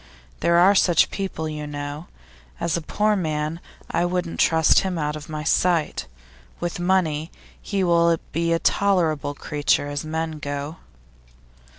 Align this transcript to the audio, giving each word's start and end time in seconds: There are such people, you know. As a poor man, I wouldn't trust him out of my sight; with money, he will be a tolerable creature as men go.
There 0.39 0.57
are 0.57 0.73
such 0.73 1.11
people, 1.11 1.47
you 1.47 1.67
know. 1.67 2.07
As 2.59 2.75
a 2.75 2.81
poor 2.81 3.15
man, 3.15 3.59
I 3.91 4.03
wouldn't 4.03 4.39
trust 4.39 4.79
him 4.79 4.97
out 4.97 5.15
of 5.15 5.29
my 5.29 5.43
sight; 5.43 6.07
with 6.59 6.79
money, 6.79 7.29
he 7.61 7.83
will 7.83 8.17
be 8.31 8.51
a 8.51 8.57
tolerable 8.57 9.35
creature 9.35 9.85
as 9.89 10.03
men 10.03 10.39
go. 10.39 10.77